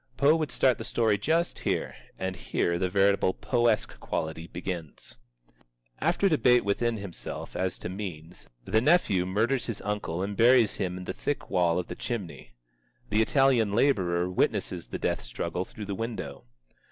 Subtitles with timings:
[0.17, 5.19] Poe would start the story just here, and here the veritable Poe esque quality begins.
[5.99, 10.97] After debate within himself as to means, the nephew murders his uncle and buries him
[10.97, 12.55] in the thick wall of the chimney.
[13.11, 16.45] The Italian laborer witnesses the death struggle through the window.